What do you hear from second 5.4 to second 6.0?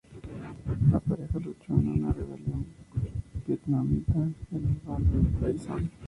Tay-son.